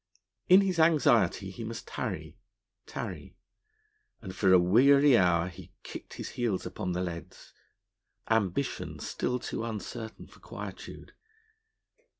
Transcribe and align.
In 0.49 0.61
his 0.61 0.79
anxiety 0.79 1.51
he 1.51 1.63
must 1.63 1.87
tarry 1.87 2.35
tarry; 2.87 3.35
and 4.19 4.35
for 4.35 4.51
a 4.51 4.57
weary 4.57 5.15
hour 5.15 5.47
he 5.47 5.73
kicked 5.83 6.15
his 6.15 6.29
heels 6.29 6.65
upon 6.65 6.93
the 6.93 7.03
leads, 7.03 7.53
ambition 8.27 8.97
still 8.97 9.37
too 9.37 9.63
uncertain 9.63 10.25
for 10.25 10.39
quietude. 10.39 11.13